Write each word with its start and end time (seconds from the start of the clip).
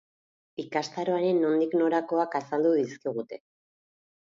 Ikastaroaren 0.63 1.39
nondik 1.45 1.77
norakoak 1.83 2.41
azaldu 2.43 2.77
dizkigute. 2.83 3.45